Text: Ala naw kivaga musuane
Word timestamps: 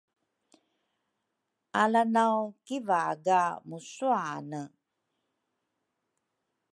Ala 1.81 2.01
naw 2.13 2.37
kivaga 2.65 3.41
musuane 3.67 4.61